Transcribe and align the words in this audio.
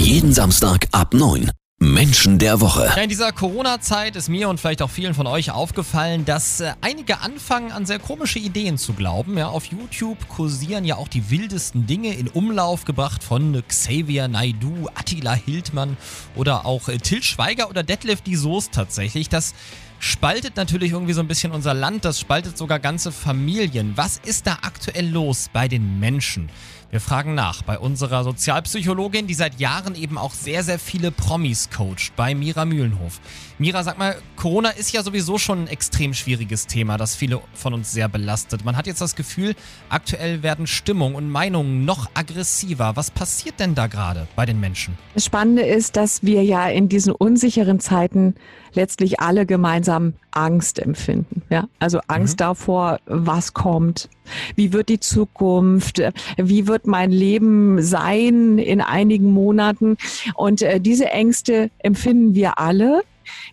Jeden 0.00 0.32
Samstag 0.32 0.88
ab 0.92 1.12
9. 1.12 1.50
Menschen 1.78 2.38
der 2.38 2.62
Woche. 2.62 2.86
Ja, 2.86 3.02
in 3.02 3.10
dieser 3.10 3.32
Corona-Zeit 3.32 4.16
ist 4.16 4.30
mir 4.30 4.48
und 4.48 4.58
vielleicht 4.58 4.80
auch 4.80 4.88
vielen 4.88 5.12
von 5.12 5.26
euch 5.26 5.50
aufgefallen, 5.50 6.24
dass 6.24 6.60
äh, 6.60 6.72
einige 6.80 7.20
anfangen 7.20 7.70
an 7.70 7.84
sehr 7.84 7.98
komische 7.98 8.38
Ideen 8.38 8.78
zu 8.78 8.94
glauben. 8.94 9.36
Ja, 9.36 9.48
auf 9.48 9.66
YouTube 9.66 10.26
kursieren 10.28 10.86
ja 10.86 10.96
auch 10.96 11.06
die 11.06 11.30
wildesten 11.30 11.86
Dinge 11.86 12.14
in 12.14 12.28
Umlauf 12.28 12.86
gebracht 12.86 13.22
von 13.22 13.62
Xavier 13.68 14.26
Naidu, 14.26 14.88
Attila 14.94 15.34
Hildmann 15.34 15.98
oder 16.34 16.64
auch 16.64 16.88
äh, 16.88 16.96
Till 16.96 17.22
Schweiger 17.22 17.68
oder 17.68 17.82
Detlef 17.82 18.22
die 18.22 18.36
Soest 18.36 18.72
tatsächlich. 18.72 19.28
Das 19.28 19.54
spaltet 20.00 20.56
natürlich 20.56 20.92
irgendwie 20.92 21.12
so 21.12 21.20
ein 21.20 21.28
bisschen 21.28 21.52
unser 21.52 21.74
Land, 21.74 22.04
das 22.04 22.18
spaltet 22.18 22.58
sogar 22.58 22.80
ganze 22.80 23.12
Familien. 23.12 23.92
Was 23.96 24.16
ist 24.16 24.46
da 24.46 24.58
aktuell 24.62 25.08
los 25.08 25.48
bei 25.52 25.68
den 25.68 26.00
Menschen? 26.00 26.50
Wir 26.90 27.00
fragen 27.00 27.36
nach 27.36 27.62
bei 27.62 27.78
unserer 27.78 28.24
Sozialpsychologin, 28.24 29.28
die 29.28 29.34
seit 29.34 29.60
Jahren 29.60 29.94
eben 29.94 30.18
auch 30.18 30.32
sehr, 30.32 30.64
sehr 30.64 30.80
viele 30.80 31.12
Promis 31.12 31.70
coacht, 31.70 32.16
bei 32.16 32.34
Mira 32.34 32.64
Mühlenhof. 32.64 33.20
Mira, 33.58 33.84
sag 33.84 33.96
mal, 33.96 34.16
Corona 34.34 34.70
ist 34.70 34.92
ja 34.92 35.04
sowieso 35.04 35.38
schon 35.38 35.64
ein 35.64 35.68
extrem 35.68 36.14
schwieriges 36.14 36.66
Thema, 36.66 36.96
das 36.96 37.14
viele 37.14 37.40
von 37.54 37.74
uns 37.74 37.92
sehr 37.92 38.08
belastet. 38.08 38.64
Man 38.64 38.76
hat 38.76 38.88
jetzt 38.88 39.00
das 39.00 39.14
Gefühl, 39.14 39.54
aktuell 39.88 40.42
werden 40.42 40.66
Stimmung 40.66 41.14
und 41.14 41.30
Meinungen 41.30 41.84
noch 41.84 42.10
aggressiver. 42.14 42.96
Was 42.96 43.12
passiert 43.12 43.60
denn 43.60 43.76
da 43.76 43.86
gerade 43.86 44.26
bei 44.34 44.44
den 44.44 44.58
Menschen? 44.58 44.98
Das 45.14 45.24
Spannende 45.24 45.62
ist, 45.62 45.94
dass 45.94 46.24
wir 46.24 46.42
ja 46.42 46.68
in 46.68 46.88
diesen 46.88 47.12
unsicheren 47.12 47.78
Zeiten 47.78 48.34
letztlich 48.72 49.20
alle 49.20 49.46
gemeinsam 49.46 49.89
Angst 50.30 50.78
empfinden. 50.78 51.42
Ja, 51.50 51.68
also 51.78 52.00
Angst 52.06 52.34
mhm. 52.34 52.38
davor, 52.38 52.98
was 53.06 53.52
kommt, 53.52 54.08
wie 54.54 54.72
wird 54.72 54.88
die 54.88 55.00
Zukunft, 55.00 56.00
wie 56.36 56.66
wird 56.66 56.86
mein 56.86 57.10
Leben 57.10 57.82
sein 57.82 58.58
in 58.58 58.80
einigen 58.80 59.32
Monaten. 59.32 59.96
Und 60.34 60.62
äh, 60.62 60.80
diese 60.80 61.10
Ängste 61.10 61.70
empfinden 61.78 62.34
wir 62.34 62.58
alle. 62.58 63.02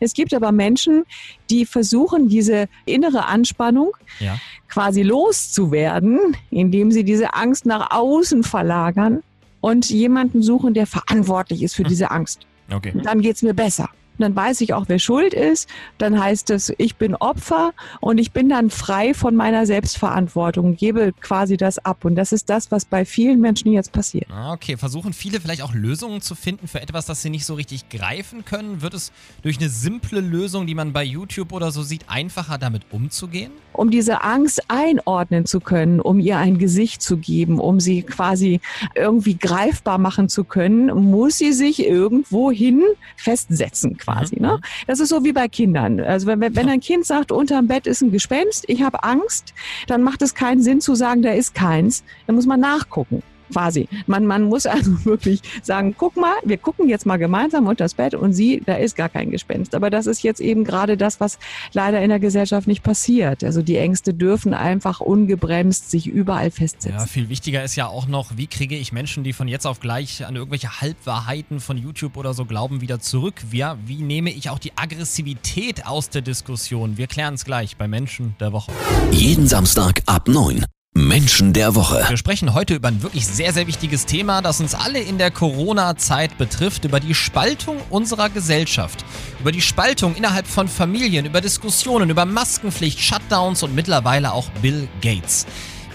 Es 0.00 0.14
gibt 0.14 0.32
aber 0.32 0.52
Menschen, 0.52 1.04
die 1.50 1.66
versuchen, 1.66 2.28
diese 2.28 2.66
innere 2.86 3.26
Anspannung 3.26 3.92
ja. 4.20 4.38
quasi 4.68 5.02
loszuwerden, 5.02 6.18
indem 6.50 6.90
sie 6.92 7.04
diese 7.04 7.34
Angst 7.34 7.66
nach 7.66 7.90
außen 7.90 8.42
verlagern 8.42 9.22
und 9.60 9.90
jemanden 9.90 10.42
suchen, 10.42 10.72
der 10.72 10.86
verantwortlich 10.86 11.62
ist 11.62 11.74
für 11.74 11.82
hm. 11.82 11.88
diese 11.88 12.10
Angst. 12.10 12.46
Okay. 12.72 12.92
Dann 13.02 13.20
geht's 13.20 13.42
mir 13.42 13.54
besser 13.54 13.88
dann 14.22 14.36
weiß 14.36 14.60
ich 14.60 14.74
auch, 14.74 14.84
wer 14.88 14.98
schuld 14.98 15.34
ist. 15.34 15.68
Dann 15.98 16.20
heißt 16.20 16.50
es, 16.50 16.72
ich 16.78 16.96
bin 16.96 17.14
Opfer 17.14 17.72
und 18.00 18.18
ich 18.18 18.32
bin 18.32 18.48
dann 18.48 18.70
frei 18.70 19.14
von 19.14 19.36
meiner 19.36 19.66
Selbstverantwortung, 19.66 20.76
gebe 20.76 21.12
quasi 21.20 21.56
das 21.56 21.78
ab. 21.78 22.04
Und 22.04 22.14
das 22.16 22.32
ist 22.32 22.50
das, 22.50 22.70
was 22.70 22.84
bei 22.84 23.04
vielen 23.04 23.40
Menschen 23.40 23.72
jetzt 23.72 23.92
passiert. 23.92 24.26
Ah, 24.30 24.52
okay, 24.52 24.76
versuchen 24.76 25.12
viele 25.12 25.40
vielleicht 25.40 25.62
auch 25.62 25.74
Lösungen 25.74 26.20
zu 26.20 26.34
finden 26.34 26.68
für 26.68 26.80
etwas, 26.80 27.06
das 27.06 27.22
sie 27.22 27.30
nicht 27.30 27.44
so 27.44 27.54
richtig 27.54 27.88
greifen 27.88 28.44
können. 28.44 28.82
Wird 28.82 28.94
es 28.94 29.12
durch 29.42 29.58
eine 29.58 29.68
simple 29.68 30.20
Lösung, 30.20 30.66
die 30.66 30.74
man 30.74 30.92
bei 30.92 31.04
YouTube 31.04 31.52
oder 31.52 31.70
so 31.70 31.82
sieht, 31.82 32.08
einfacher 32.08 32.58
damit 32.58 32.82
umzugehen? 32.90 33.52
Um 33.72 33.90
diese 33.90 34.22
Angst 34.22 34.62
einordnen 34.68 35.44
zu 35.44 35.60
können, 35.60 36.00
um 36.00 36.18
ihr 36.18 36.38
ein 36.38 36.58
Gesicht 36.58 37.02
zu 37.02 37.18
geben, 37.18 37.60
um 37.60 37.78
sie 37.78 38.02
quasi 38.02 38.60
irgendwie 38.94 39.36
greifbar 39.36 39.98
machen 39.98 40.28
zu 40.28 40.44
können, 40.44 40.86
muss 41.10 41.38
sie 41.38 41.52
sich 41.52 41.84
irgendwohin 41.84 42.82
festsetzen 43.16 43.96
quasi. 44.06 44.40
Ne? 44.40 44.58
Mhm. 44.58 44.84
Das 44.86 45.00
ist 45.00 45.08
so 45.08 45.24
wie 45.24 45.32
bei 45.32 45.48
Kindern. 45.48 46.00
Also 46.00 46.26
wenn, 46.26 46.40
wenn 46.40 46.68
ein 46.68 46.80
Kind 46.80 47.04
sagt, 47.04 47.32
unterm 47.32 47.66
Bett 47.66 47.86
ist 47.86 48.02
ein 48.02 48.12
Gespenst, 48.12 48.64
ich 48.68 48.82
habe 48.82 49.02
Angst, 49.02 49.52
dann 49.86 50.02
macht 50.02 50.22
es 50.22 50.34
keinen 50.34 50.62
Sinn 50.62 50.80
zu 50.80 50.94
sagen, 50.94 51.22
da 51.22 51.32
ist 51.32 51.54
keins. 51.54 52.04
Dann 52.26 52.36
muss 52.36 52.46
man 52.46 52.60
nachgucken 52.60 53.22
quasi. 53.52 53.88
Man, 54.06 54.26
man 54.26 54.44
muss 54.44 54.66
also 54.66 54.92
wirklich 55.04 55.40
sagen, 55.62 55.94
guck 55.96 56.16
mal, 56.16 56.34
wir 56.44 56.56
gucken 56.56 56.88
jetzt 56.88 57.06
mal 57.06 57.16
gemeinsam 57.16 57.66
unter 57.66 57.84
das 57.84 57.94
Bett 57.94 58.14
und 58.14 58.32
sie, 58.32 58.62
da 58.64 58.74
ist 58.74 58.96
gar 58.96 59.08
kein 59.08 59.30
Gespenst. 59.30 59.74
Aber 59.74 59.90
das 59.90 60.06
ist 60.06 60.22
jetzt 60.22 60.40
eben 60.40 60.64
gerade 60.64 60.96
das, 60.96 61.20
was 61.20 61.38
leider 61.72 62.00
in 62.02 62.08
der 62.08 62.20
Gesellschaft 62.20 62.66
nicht 62.66 62.82
passiert. 62.82 63.44
Also 63.44 63.62
die 63.62 63.76
Ängste 63.76 64.14
dürfen 64.14 64.54
einfach 64.54 65.00
ungebremst 65.00 65.90
sich 65.90 66.06
überall 66.06 66.50
festsetzen. 66.50 66.98
Ja, 66.98 67.06
viel 67.06 67.28
wichtiger 67.28 67.62
ist 67.62 67.76
ja 67.76 67.86
auch 67.86 68.06
noch, 68.06 68.36
wie 68.36 68.46
kriege 68.46 68.76
ich 68.76 68.92
Menschen, 68.92 69.24
die 69.24 69.32
von 69.32 69.48
jetzt 69.48 69.66
auf 69.66 69.80
gleich 69.80 70.24
an 70.24 70.36
irgendwelche 70.36 70.80
Halbwahrheiten 70.80 71.60
von 71.60 71.76
YouTube 71.76 72.16
oder 72.16 72.34
so 72.34 72.44
glauben, 72.44 72.80
wieder 72.80 73.00
zurück? 73.00 73.34
Ja, 73.52 73.76
wie 73.86 74.02
nehme 74.02 74.30
ich 74.30 74.50
auch 74.50 74.58
die 74.58 74.76
Aggressivität 74.76 75.86
aus 75.86 76.10
der 76.10 76.22
Diskussion? 76.22 76.98
Wir 76.98 77.06
klären 77.06 77.34
es 77.34 77.44
gleich 77.44 77.76
bei 77.76 77.88
Menschen 77.88 78.34
der 78.40 78.52
Woche. 78.52 78.72
Jeden 79.10 79.46
Samstag 79.46 80.02
ab 80.06 80.28
9 80.28 80.64
Menschen 80.96 81.52
der 81.52 81.74
Woche. 81.74 82.06
Wir 82.08 82.16
sprechen 82.16 82.54
heute 82.54 82.74
über 82.74 82.88
ein 82.88 83.02
wirklich 83.02 83.26
sehr, 83.26 83.52
sehr 83.52 83.66
wichtiges 83.66 84.06
Thema, 84.06 84.40
das 84.40 84.60
uns 84.60 84.74
alle 84.74 84.98
in 84.98 85.18
der 85.18 85.30
Corona-Zeit 85.30 86.38
betrifft, 86.38 86.86
über 86.86 87.00
die 87.00 87.14
Spaltung 87.14 87.76
unserer 87.90 88.30
Gesellschaft, 88.30 89.04
über 89.38 89.52
die 89.52 89.60
Spaltung 89.60 90.16
innerhalb 90.16 90.46
von 90.46 90.68
Familien, 90.68 91.26
über 91.26 91.42
Diskussionen, 91.42 92.08
über 92.08 92.24
Maskenpflicht, 92.24 92.98
Shutdowns 92.98 93.62
und 93.62 93.74
mittlerweile 93.74 94.32
auch 94.32 94.48
Bill 94.62 94.88
Gates. 95.02 95.44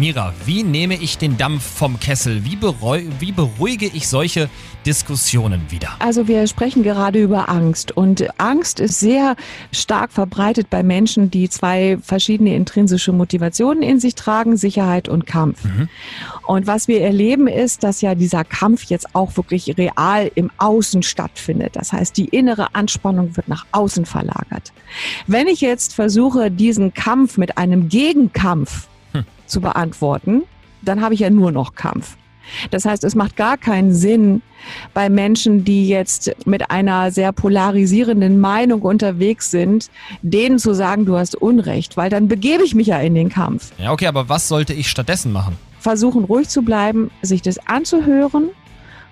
Mira, 0.00 0.32
wie 0.46 0.62
nehme 0.62 0.94
ich 0.94 1.18
den 1.18 1.36
Dampf 1.36 1.62
vom 1.62 2.00
Kessel? 2.00 2.42
Wie, 2.46 2.58
wie, 3.18 3.32
beruhige 3.32 3.84
ich 3.84 4.08
solche 4.08 4.48
Diskussionen 4.86 5.60
wieder? 5.68 5.90
Also 5.98 6.26
wir 6.26 6.46
sprechen 6.46 6.82
gerade 6.82 7.22
über 7.22 7.50
Angst 7.50 7.94
und 7.94 8.26
Angst 8.40 8.80
ist 8.80 8.98
sehr 8.98 9.36
stark 9.72 10.10
verbreitet 10.10 10.70
bei 10.70 10.82
Menschen, 10.82 11.30
die 11.30 11.50
zwei 11.50 11.98
verschiedene 12.02 12.56
intrinsische 12.56 13.12
Motivationen 13.12 13.82
in 13.82 14.00
sich 14.00 14.14
tragen, 14.14 14.56
Sicherheit 14.56 15.10
und 15.10 15.26
Kampf. 15.26 15.64
Mhm. 15.64 15.90
Und 16.46 16.66
was 16.66 16.88
wir 16.88 17.02
erleben 17.02 17.46
ist, 17.46 17.84
dass 17.84 18.00
ja 18.00 18.14
dieser 18.14 18.44
Kampf 18.44 18.84
jetzt 18.84 19.14
auch 19.14 19.36
wirklich 19.36 19.76
real 19.76 20.32
im 20.34 20.50
Außen 20.56 21.02
stattfindet. 21.02 21.76
Das 21.76 21.92
heißt, 21.92 22.16
die 22.16 22.24
innere 22.24 22.74
Anspannung 22.74 23.36
wird 23.36 23.48
nach 23.48 23.66
außen 23.72 24.06
verlagert. 24.06 24.72
Wenn 25.26 25.46
ich 25.46 25.60
jetzt 25.60 25.94
versuche, 25.94 26.50
diesen 26.50 26.94
Kampf 26.94 27.36
mit 27.36 27.58
einem 27.58 27.90
Gegenkampf 27.90 28.88
zu 29.50 29.60
beantworten, 29.60 30.42
dann 30.82 31.00
habe 31.00 31.14
ich 31.14 31.20
ja 31.20 31.30
nur 31.30 31.52
noch 31.52 31.74
Kampf. 31.74 32.16
Das 32.70 32.84
heißt, 32.84 33.04
es 33.04 33.14
macht 33.14 33.36
gar 33.36 33.56
keinen 33.56 33.94
Sinn 33.94 34.42
bei 34.92 35.08
Menschen, 35.08 35.64
die 35.64 35.88
jetzt 35.88 36.32
mit 36.46 36.70
einer 36.70 37.10
sehr 37.10 37.32
polarisierenden 37.32 38.40
Meinung 38.40 38.82
unterwegs 38.82 39.50
sind, 39.50 39.90
denen 40.22 40.58
zu 40.58 40.74
sagen, 40.74 41.06
du 41.06 41.16
hast 41.16 41.36
Unrecht, 41.36 41.96
weil 41.96 42.10
dann 42.10 42.28
begebe 42.28 42.64
ich 42.64 42.74
mich 42.74 42.88
ja 42.88 42.98
in 42.98 43.14
den 43.14 43.28
Kampf. 43.28 43.72
Ja, 43.78 43.92
okay, 43.92 44.06
aber 44.06 44.28
was 44.28 44.48
sollte 44.48 44.72
ich 44.72 44.88
stattdessen 44.88 45.32
machen? 45.32 45.56
Versuchen 45.78 46.24
ruhig 46.24 46.48
zu 46.48 46.62
bleiben, 46.62 47.10
sich 47.22 47.40
das 47.40 47.58
anzuhören, 47.66 48.50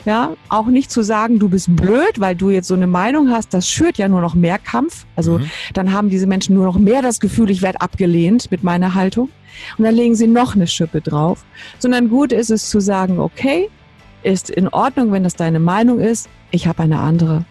ja, 0.05 0.35
auch 0.49 0.67
nicht 0.67 0.91
zu 0.91 1.03
sagen, 1.03 1.39
du 1.39 1.49
bist 1.49 1.75
blöd, 1.75 2.19
weil 2.19 2.35
du 2.35 2.51
jetzt 2.51 2.69
so 2.69 2.75
eine 2.75 2.87
Meinung 2.87 3.31
hast, 3.31 3.53
das 3.53 3.69
schürt 3.69 3.99
ja 3.99 4.09
nur 4.09 4.21
noch 4.21 4.35
mehr 4.35 4.59
Kampf. 4.59 5.07
Also 5.17 5.39
mhm. 5.39 5.51
dann 5.75 5.93
haben 5.93 6.09
diese 6.09 6.27
Menschen 6.27 6.55
nur 6.55 6.65
noch 6.65 6.79
mehr 6.79 7.03
das 7.03 7.21
Gefühl, 7.21 7.51
ich 7.51 7.63
werde 7.63 7.81
abgelehnt 7.81 8.51
mit 8.51 8.63
meiner 8.63 8.95
Haltung. 8.95 9.29
Und 9.77 9.85
dann 9.85 9.95
legen 9.95 10.15
sie 10.15 10.27
noch 10.27 10.55
eine 10.55 10.67
Schippe 10.67 11.01
drauf. 11.01 11.45
Sondern 11.79 12.09
gut 12.09 12.33
ist 12.33 12.51
es 12.51 12.71
zu 12.71 12.81
sagen, 12.81 13.19
okay, 13.19 13.69
ist 14.23 14.51
in 14.51 14.69
Ordnung, 14.69 15.13
wenn 15.13 15.25
das 15.25 15.35
deine 15.35 15.61
Meinung 15.61 16.01
ist, 16.01 16.29
ich 16.51 16.67
habe 16.67 16.83
eine 16.83 17.01
andere. 17.01 17.45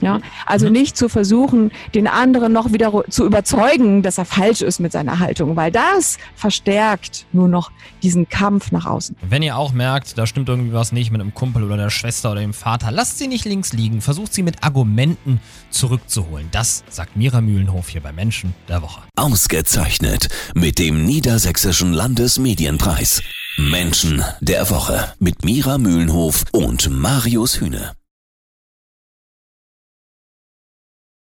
Ja, 0.00 0.20
also 0.44 0.66
mhm. 0.66 0.72
nicht 0.72 0.96
zu 0.96 1.08
versuchen, 1.08 1.70
den 1.94 2.06
anderen 2.06 2.52
noch 2.52 2.72
wieder 2.72 2.92
zu 3.08 3.24
überzeugen, 3.24 4.02
dass 4.02 4.18
er 4.18 4.24
falsch 4.24 4.60
ist 4.60 4.78
mit 4.78 4.92
seiner 4.92 5.18
Haltung, 5.18 5.56
weil 5.56 5.72
das 5.72 6.18
verstärkt 6.34 7.26
nur 7.32 7.48
noch 7.48 7.70
diesen 8.02 8.28
Kampf 8.28 8.72
nach 8.72 8.86
außen. 8.86 9.16
Wenn 9.28 9.42
ihr 9.42 9.56
auch 9.56 9.72
merkt, 9.72 10.18
da 10.18 10.26
stimmt 10.26 10.48
irgendwie 10.48 10.72
was 10.72 10.92
nicht 10.92 11.10
mit 11.10 11.20
einem 11.20 11.34
Kumpel 11.34 11.64
oder 11.64 11.76
der 11.76 11.90
Schwester 11.90 12.32
oder 12.32 12.40
dem 12.40 12.52
Vater, 12.52 12.90
lasst 12.90 13.18
sie 13.18 13.28
nicht 13.28 13.44
links 13.44 13.72
liegen, 13.72 14.00
versucht 14.00 14.34
sie 14.34 14.42
mit 14.42 14.62
Argumenten 14.62 15.40
zurückzuholen. 15.70 16.48
Das 16.52 16.84
sagt 16.88 17.16
Mira 17.16 17.40
Mühlenhof 17.40 17.88
hier 17.88 18.02
bei 18.02 18.12
Menschen 18.12 18.54
der 18.68 18.82
Woche. 18.82 19.00
Ausgezeichnet 19.16 20.28
mit 20.54 20.78
dem 20.78 21.04
Niedersächsischen 21.04 21.92
Landesmedienpreis. 21.92 23.22
Menschen 23.58 24.22
der 24.40 24.68
Woche 24.68 25.14
mit 25.18 25.44
Mira 25.44 25.78
Mühlenhof 25.78 26.44
und 26.52 26.90
Marius 26.90 27.60
Hühne. 27.60 27.92